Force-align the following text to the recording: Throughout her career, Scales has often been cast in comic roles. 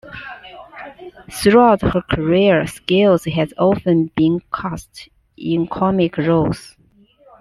Throughout 1.31 1.83
her 1.83 2.01
career, 2.01 2.65
Scales 2.65 3.25
has 3.25 3.53
often 3.55 4.09
been 4.15 4.41
cast 4.51 5.09
in 5.37 5.67
comic 5.67 6.17
roles. 6.17 6.75